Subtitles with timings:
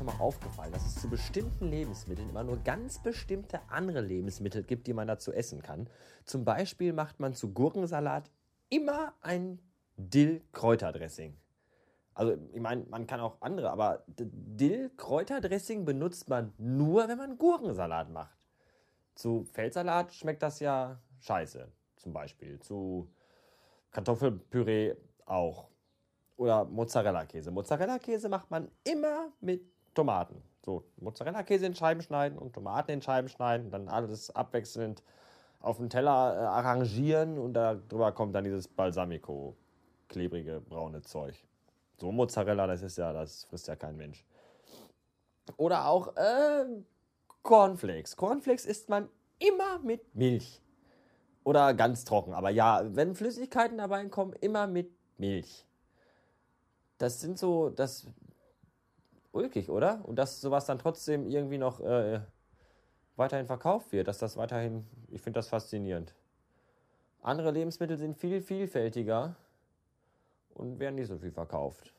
[0.00, 4.86] schon mal aufgefallen, dass es zu bestimmten Lebensmitteln immer nur ganz bestimmte andere Lebensmittel gibt,
[4.86, 5.88] die man dazu essen kann?
[6.24, 8.30] Zum Beispiel macht man zu Gurkensalat
[8.70, 9.60] immer ein
[9.96, 11.36] Dill-Kräuterdressing.
[12.14, 18.10] Also, ich meine, man kann auch andere, aber Dill-Kräuterdressing benutzt man nur, wenn man Gurkensalat
[18.10, 18.38] macht.
[19.14, 22.58] Zu Feldsalat schmeckt das ja scheiße, zum Beispiel.
[22.60, 23.10] Zu
[23.90, 25.69] Kartoffelpüree auch.
[26.40, 27.50] Oder Mozzarella-Käse.
[27.50, 29.60] Mozzarella-Käse macht man immer mit
[29.92, 30.42] Tomaten.
[30.64, 35.02] So, Mozzarella-Käse in Scheiben schneiden und Tomaten in Scheiben schneiden, dann alles abwechselnd
[35.60, 39.54] auf dem Teller äh, arrangieren und darüber kommt dann dieses Balsamico,
[40.08, 41.34] klebrige braune Zeug.
[41.98, 44.24] So Mozzarella, das ist ja, das frisst ja kein Mensch.
[45.58, 46.64] Oder auch äh,
[47.42, 48.16] Cornflakes.
[48.16, 50.62] Cornflakes isst man immer mit Milch.
[51.44, 52.32] Oder ganz trocken.
[52.32, 55.66] Aber ja, wenn Flüssigkeiten dabei kommen, immer mit Milch.
[57.00, 58.06] Das sind so, das
[59.32, 60.04] ulkig, oder?
[60.04, 62.20] Und dass sowas dann trotzdem irgendwie noch äh,
[63.16, 66.14] weiterhin verkauft wird, dass das weiterhin, ich finde das faszinierend.
[67.22, 69.34] Andere Lebensmittel sind viel vielfältiger
[70.52, 71.94] und werden nicht so viel verkauft.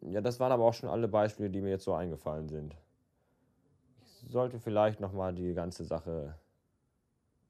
[0.00, 2.76] Ja, das waren aber auch schon alle Beispiele, die mir jetzt so eingefallen sind.
[4.22, 6.38] Ich sollte vielleicht nochmal die ganze Sache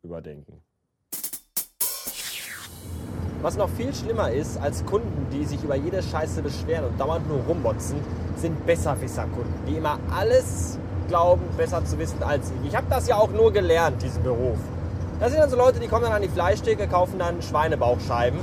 [0.03, 0.63] überdenken.
[3.45, 7.29] Was noch viel schlimmer ist als Kunden, die sich über jede Scheiße beschweren und dauernd
[7.29, 7.97] nur rummotzen,
[8.37, 10.79] sind Besserwisser-Kunden, die immer alles
[11.09, 12.71] glauben, besser zu wissen als ich.
[12.71, 14.57] Ich habe das ja auch nur gelernt, diesen Beruf.
[15.21, 18.41] Das sind dann so Leute, die kommen dann an die Fleischtheke, kaufen dann Schweinebauchscheiben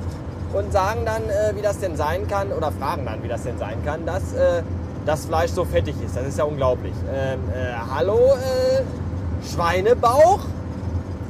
[0.53, 3.57] und sagen dann, äh, wie das denn sein kann, oder fragen dann, wie das denn
[3.57, 4.61] sein kann, dass äh,
[5.07, 6.15] das Fleisch so fettig ist.
[6.15, 6.93] Das ist ja unglaublich.
[7.11, 10.41] Ähm, äh, hallo, äh, Schweinebauch?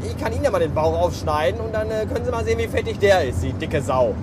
[0.03, 2.57] Ich kann Ihnen ja mal den Bauch aufschneiden und dann äh, können Sie mal sehen,
[2.57, 4.13] wie fettig der ist, die dicke Sau.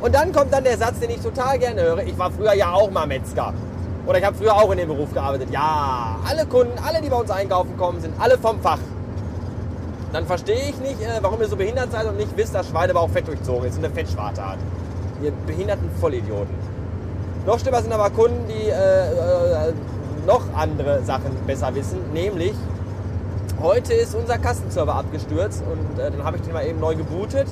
[0.00, 2.02] Und dann kommt dann der Satz, den ich total gerne höre.
[2.04, 3.52] Ich war früher ja auch mal Metzger.
[4.06, 5.50] Oder ich habe früher auch in dem Beruf gearbeitet.
[5.50, 8.78] Ja, alle Kunden, alle, die bei uns einkaufen kommen, sind alle vom Fach.
[10.12, 13.10] Dann verstehe ich nicht, äh, warum ihr so behindert seid und nicht wisst, dass Schweinebauch
[13.10, 14.58] fett durchzogen ist und eine Fettschwarte hat.
[15.22, 16.54] Ihr behinderten Vollidioten.
[17.44, 19.72] Noch schlimmer sind aber Kunden, die äh, äh,
[20.26, 22.54] noch andere Sachen besser wissen, nämlich
[23.60, 27.46] heute ist unser Kassenserver abgestürzt und äh, dann habe ich den mal eben neu gebootet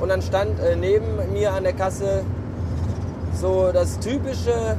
[0.00, 2.22] und dann stand äh, neben mir an der Kasse
[3.34, 4.76] so das typische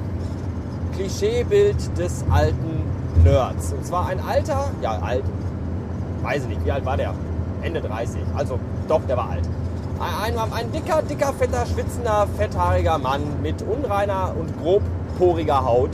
[0.96, 2.84] Klischeebild des alten
[3.24, 3.74] Nerds.
[3.74, 5.24] Und zwar ein alter, ja alt,
[6.22, 7.14] weiß ich nicht, wie alt war der?
[7.62, 8.22] Ende 30.
[8.36, 9.48] Also doch, der war alt.
[10.00, 15.92] Ein, ein, ein dicker, dicker, fetter, schwitzender, fetthaariger Mann mit unreiner und grobporiger Haut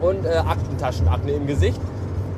[0.00, 1.80] und äh, Aktentaschenakne im Gesicht.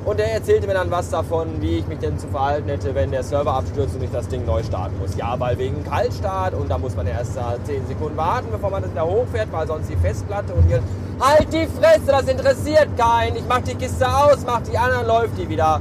[0.05, 3.11] Und er erzählte mir dann was davon, wie ich mich denn zu verhalten hätte, wenn
[3.11, 5.15] der Server abstürzt und ich das Ding neu starten muss.
[5.15, 8.91] Ja, weil wegen Kaltstart und da muss man erst 10 Sekunden warten, bevor man das
[8.91, 10.83] wieder hochfährt, weil sonst die Festplatte und hier.
[11.21, 13.37] Halt die Fresse, das interessiert keinen.
[13.37, 15.79] Ich mach die Kiste aus, mach die an, dann läuft die wieder.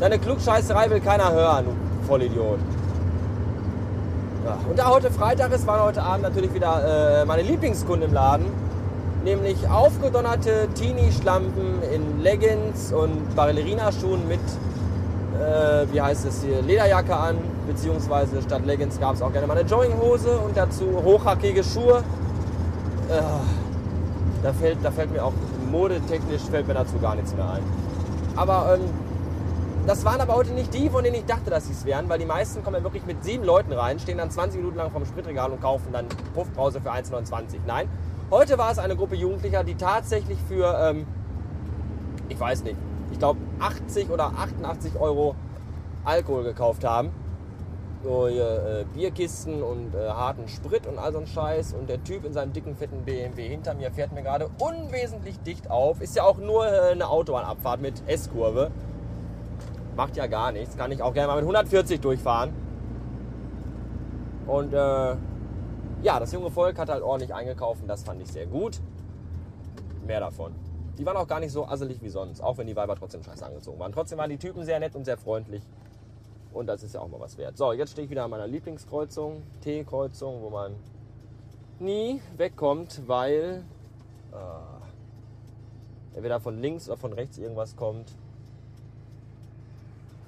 [0.00, 2.58] Deine Klugscheißerei will keiner hören, du Vollidiot.
[4.44, 8.14] Ja, und da heute Freitag ist, waren heute Abend natürlich wieder äh, meine Lieblingskunden im
[8.14, 8.46] Laden.
[9.24, 14.38] Nämlich aufgedonnerte Teenie-Schlampen in Leggings und Ballerina-Schuhen mit,
[15.40, 17.38] äh, wie heißt es hier, Lederjacke an.
[17.66, 22.04] Beziehungsweise statt Leggings gab es auch gerne mal eine Jogginghose und dazu hochhackige Schuhe.
[23.08, 23.22] Äh,
[24.42, 25.32] da, fällt, da fällt mir auch
[25.70, 27.62] modetechnisch fällt mir dazu gar nichts mehr ein.
[28.36, 28.82] Aber ähm,
[29.86, 32.18] das waren aber heute nicht die, von denen ich dachte, dass sie es wären, weil
[32.18, 35.04] die meisten kommen ja wirklich mit sieben Leuten rein, stehen dann 20 Minuten lang vom
[35.04, 37.60] Spritregal und kaufen dann Puffbrause für 1,29.
[37.66, 37.88] Nein,
[38.34, 41.06] heute war es eine Gruppe Jugendlicher, die tatsächlich für, ähm,
[42.28, 42.76] ich weiß nicht,
[43.12, 45.36] ich glaube 80 oder 88 Euro
[46.04, 47.10] Alkohol gekauft haben.
[48.02, 51.74] So äh, Bierkisten und äh, harten Sprit und all so ein Scheiß.
[51.74, 55.70] Und der Typ in seinem dicken, fetten BMW hinter mir fährt mir gerade unwesentlich dicht
[55.70, 56.02] auf.
[56.02, 58.72] Ist ja auch nur äh, eine Autobahnabfahrt mit S-Kurve.
[59.96, 60.76] Macht ja gar nichts.
[60.76, 62.52] Kann ich auch gerne mal mit 140 durchfahren.
[64.46, 65.14] Und äh,
[66.04, 68.78] ja, das junge Volk hat halt ordentlich eingekauft und das fand ich sehr gut.
[70.06, 70.54] Mehr davon.
[70.98, 73.44] Die waren auch gar nicht so asselig wie sonst, auch wenn die Weiber trotzdem scheiße
[73.44, 73.90] angezogen waren.
[73.90, 75.62] Trotzdem waren die Typen sehr nett und sehr freundlich.
[76.52, 77.56] Und das ist ja auch mal was wert.
[77.56, 80.74] So, jetzt stehe ich wieder an meiner Lieblingskreuzung, T-Kreuzung, wo man
[81.78, 83.64] nie wegkommt, weil
[84.30, 88.14] äh, entweder von links oder von rechts irgendwas kommt.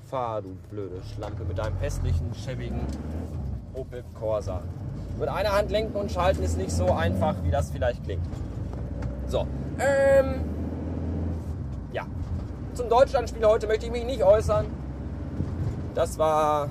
[0.05, 2.81] Fahr, du blöde Schlampe, mit deinem hässlichen, schäbigen
[3.76, 4.62] Opel Corsa.
[5.19, 8.26] Mit einer Hand lenken und schalten ist nicht so einfach, wie das vielleicht klingt.
[9.26, 9.46] So,
[9.78, 10.40] ähm,
[11.93, 12.06] ja.
[12.75, 14.67] Zum Deutschlandspiel heute möchte ich mich nicht äußern.
[15.94, 16.69] Das war,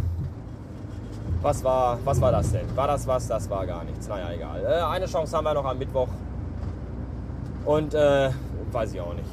[1.42, 2.76] was war, was war das denn?
[2.76, 3.28] War das was?
[3.28, 4.08] Das war gar nichts.
[4.08, 4.64] Naja, egal.
[4.64, 6.10] Äh, eine Chance haben wir noch am Mittwoch.
[7.66, 8.30] Und äh,
[8.72, 9.30] weiß ich auch nicht.